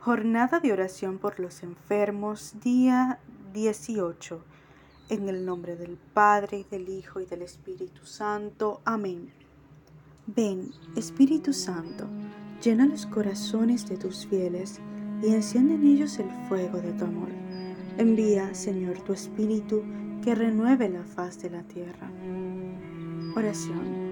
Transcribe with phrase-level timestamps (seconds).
[0.00, 3.18] Jornada de oración por los enfermos, día
[3.52, 4.42] 18.
[5.10, 8.80] En el nombre del Padre, y del Hijo, y del Espíritu Santo.
[8.86, 9.30] Amén.
[10.26, 12.06] Ven, Espíritu Santo,
[12.62, 14.80] llena los corazones de tus fieles
[15.22, 17.28] y enciende en ellos el fuego de tu amor.
[17.98, 19.82] Envía, Señor, tu Espíritu,
[20.24, 22.10] que renueve la faz de la tierra.
[23.36, 24.09] Oración.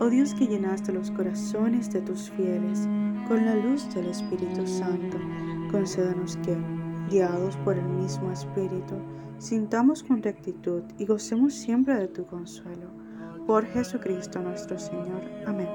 [0.00, 2.86] Oh Dios que llenaste los corazones de tus fieles,
[3.26, 5.18] con la luz del Espíritu Santo,
[5.72, 6.56] concédanos que,
[7.10, 8.94] guiados por el mismo Espíritu,
[9.38, 12.90] sintamos con rectitud y gocemos siempre de tu consuelo.
[13.44, 15.20] Por Jesucristo nuestro Señor.
[15.46, 15.68] Amén.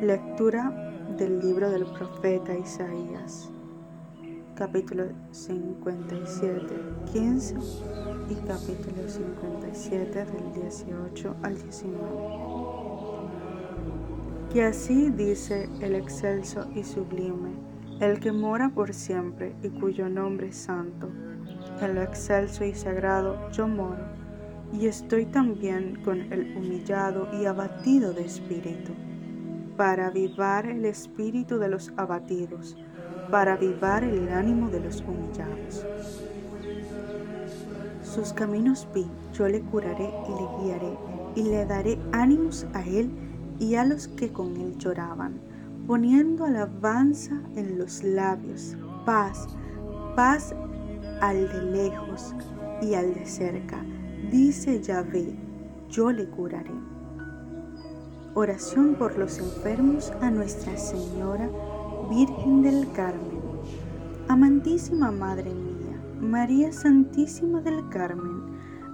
[0.00, 0.70] Lectura
[1.18, 3.50] del libro del profeta Isaías,
[4.54, 6.74] capítulo 57,
[7.12, 7.56] 15
[8.30, 12.63] y capítulo 57 del 18 al 19
[14.54, 17.50] que así dice el excelso y sublime,
[17.98, 21.08] el que mora por siempre y cuyo nombre es santo.
[21.82, 24.04] En lo excelso y sagrado yo moro,
[24.72, 28.92] y estoy también con el humillado y abatido de espíritu,
[29.76, 32.76] para avivar el espíritu de los abatidos,
[33.32, 35.84] para avivar el ánimo de los humillados.
[38.04, 40.98] Sus caminos vi, yo le curaré y le guiaré,
[41.34, 43.10] y le daré ánimos a él
[43.58, 45.34] y a los que con él lloraban,
[45.86, 49.46] poniendo alabanza en los labios, paz,
[50.16, 50.54] paz
[51.20, 52.34] al de lejos
[52.82, 53.84] y al de cerca.
[54.30, 55.34] Dice Yahvé,
[55.90, 56.74] yo le curaré.
[58.34, 61.48] Oración por los enfermos a Nuestra Señora,
[62.10, 63.44] Virgen del Carmen.
[64.28, 68.42] Amantísima Madre mía, María Santísima del Carmen,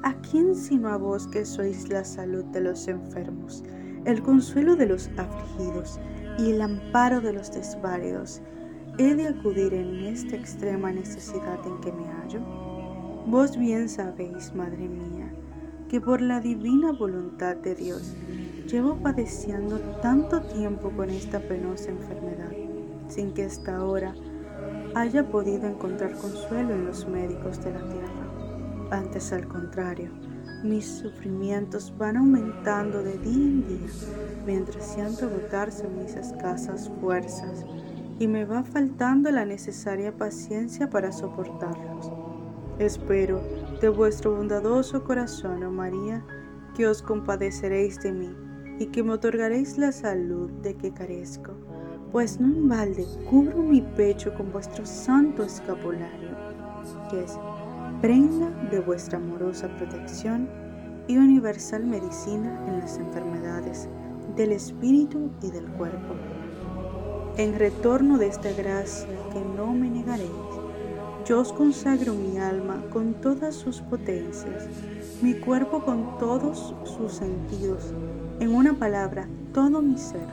[0.02, 3.62] ¿a quién sino a vos que sois la salud de los enfermos?
[4.04, 6.00] El consuelo de los afligidos
[6.38, 8.40] y el amparo de los desválidos,
[8.98, 12.40] he de acudir en esta extrema necesidad en que me hallo?
[13.26, 15.32] Vos bien sabéis, Madre mía,
[15.88, 18.14] que por la divina voluntad de Dios
[18.66, 22.52] llevo padeciendo tanto tiempo con esta penosa enfermedad,
[23.08, 24.14] sin que hasta ahora
[24.94, 28.30] haya podido encontrar consuelo en los médicos de la tierra.
[28.90, 30.10] Antes, al contrario,
[30.62, 33.90] mis sufrimientos van aumentando de día en día,
[34.46, 37.64] mientras siento agotarse mis escasas fuerzas
[38.18, 42.12] y me va faltando la necesaria paciencia para soportarlos.
[42.78, 43.40] Espero
[43.80, 46.24] de vuestro bondadoso corazón, oh María,
[46.76, 48.34] que os compadeceréis de mí
[48.78, 51.52] y que me otorgaréis la salud de que carezco,
[52.12, 56.36] pues no en balde cubro mi pecho con vuestro santo escapulario,
[57.10, 57.38] que es
[58.00, 60.48] prenda de vuestra amorosa protección
[61.06, 63.88] y universal medicina en las enfermedades
[64.36, 66.14] del espíritu y del cuerpo.
[67.36, 70.30] En retorno de esta gracia que no me negaréis,
[71.26, 74.66] yo os consagro mi alma con todas sus potencias,
[75.20, 77.92] mi cuerpo con todos sus sentidos,
[78.40, 80.26] en una palabra, todo mi ser,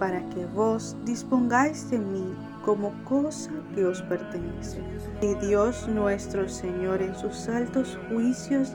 [0.00, 2.34] para que vos dispongáis de mí
[2.64, 4.80] como cosa que os pertenece.
[5.20, 8.74] Y Dios nuestro Señor en sus altos juicios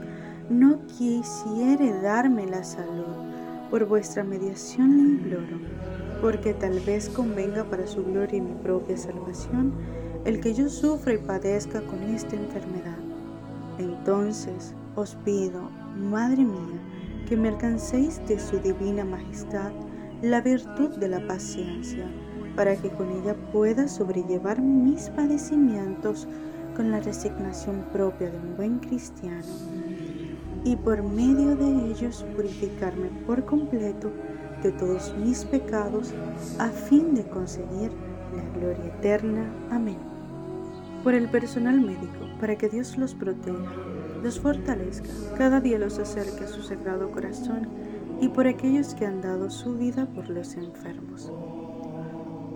[0.50, 3.16] no quisiere darme la salud,
[3.70, 5.59] por vuestra mediación le imploro,
[6.22, 9.74] porque tal vez convenga para su gloria y mi propia salvación
[10.25, 12.98] el que yo sufra y padezca con esta enfermedad.
[13.78, 16.80] Entonces os pido, Madre mía,
[17.28, 19.72] que me alcancéis de su divina majestad
[20.22, 22.06] la virtud de la paciencia
[22.57, 26.28] para que con ella pueda sobrellevar mis padecimientos
[26.75, 29.45] con la resignación propia de un buen cristiano
[30.63, 34.12] y por medio de ellos purificarme por completo
[34.63, 36.13] de todos mis pecados
[36.57, 37.91] a fin de conseguir
[38.35, 39.53] la gloria eterna.
[39.69, 40.00] Amén.
[41.03, 43.72] Por el personal médico, para que Dios los proteja,
[44.24, 47.69] los fortalezca, cada día los acerque a su sagrado corazón
[48.19, 51.31] y por aquellos que han dado su vida por los enfermos.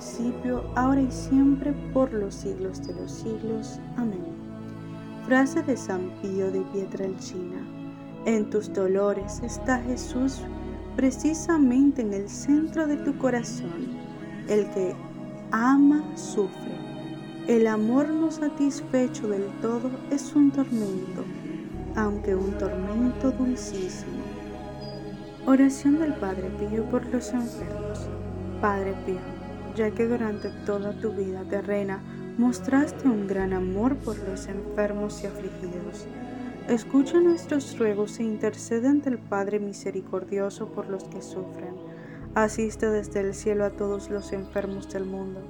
[0.00, 3.78] principio, ahora y siempre, por los siglos de los siglos.
[3.98, 4.24] Amén.
[5.26, 7.60] Frase de San Pío de Pietrelcina.
[8.24, 10.40] En tus dolores está Jesús
[10.96, 13.88] precisamente en el centro de tu corazón.
[14.48, 14.94] El que
[15.52, 16.78] ama sufre.
[17.46, 21.24] El amor no satisfecho del todo es un tormento,
[21.94, 24.22] aunque un tormento dulcísimo.
[25.44, 28.08] Oración del Padre Pío por los enfermos.
[28.62, 29.39] Padre Pío,
[29.74, 32.00] ya que durante toda tu vida terrena
[32.38, 36.06] mostraste un gran amor por los enfermos y afligidos,
[36.68, 41.74] escucha nuestros ruegos e intercede ante el Padre misericordioso por los que sufren
[42.34, 45.40] Asiste desde el cielo a todos los enfermos del mundo.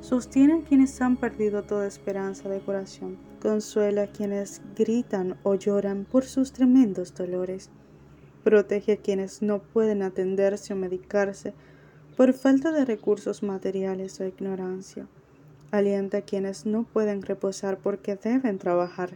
[0.00, 3.18] Sostiene a quienes han perdido toda esperanza de curación.
[3.42, 7.68] Consuela a quienes gritan o lloran por sus tremendos dolores.
[8.42, 11.52] Protege a quienes no pueden atenderse o medicarse
[12.20, 15.06] por falta de recursos materiales o ignorancia.
[15.70, 19.12] Alienta a quienes no pueden reposar porque deben trabajar.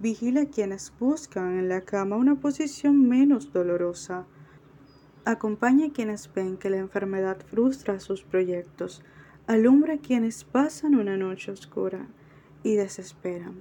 [0.00, 4.26] Vigila a quienes buscan en la cama una posición menos dolorosa.
[5.24, 9.02] Acompaña a quienes ven que la enfermedad frustra sus proyectos.
[9.46, 12.08] Alumbra a quienes pasan una noche oscura
[12.64, 13.54] y desesperan.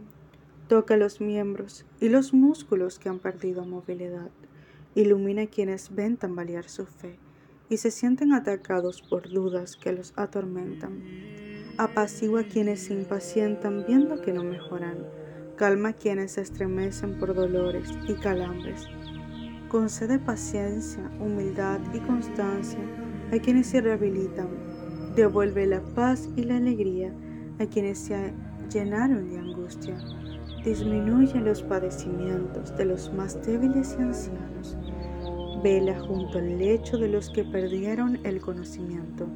[0.67, 4.31] Toca los miembros y los músculos que han perdido movilidad.
[4.95, 7.19] Ilumina a quienes ven tambalear su fe
[7.71, 11.01] y se sienten atacados por dudas que los atormentan.
[11.79, 14.99] Apacigua a quienes se impacientan viendo que no mejoran.
[15.55, 18.87] Calma a quienes se estremecen por dolores y calambres
[19.71, 22.81] concede paciencia, humildad y constancia
[23.31, 24.49] a quienes se rehabilitan,
[25.15, 27.13] devuelve la paz y la alegría
[27.57, 28.33] a quienes se
[28.69, 29.95] llenaron de angustia,
[30.65, 34.75] disminuye los padecimientos de los más débiles y ancianos,
[35.63, 39.27] vela junto al lecho de los que perdieron el conocimiento,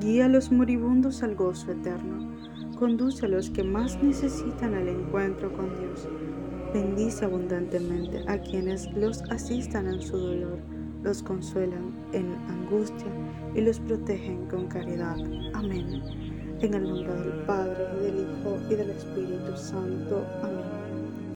[0.00, 2.34] guía a los moribundos al gozo eterno,
[2.78, 6.08] conduce a los que más necesitan el encuentro con Dios
[6.72, 10.58] Bendice abundantemente a quienes los asistan en su dolor,
[11.02, 13.06] los consuelan en angustia
[13.54, 15.16] y los protegen con caridad.
[15.54, 16.02] Amén.
[16.60, 20.26] En el nombre del Padre, del Hijo y del Espíritu Santo.
[20.42, 20.57] Amén.